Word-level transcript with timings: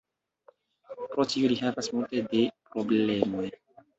Pro 1.11 1.25
tio 1.33 1.51
li 1.51 1.59
havas 1.59 1.91
multe 1.97 2.23
de 2.31 2.41
problemoj. 2.71 3.47